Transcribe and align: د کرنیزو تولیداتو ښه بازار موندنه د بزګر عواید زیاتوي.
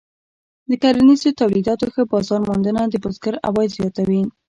د 0.69 0.71
کرنیزو 0.83 1.37
تولیداتو 1.41 1.85
ښه 1.93 2.03
بازار 2.11 2.41
موندنه 2.49 2.81
د 2.87 2.95
بزګر 3.03 3.35
عواید 3.47 3.71
زیاتوي. 3.77 4.21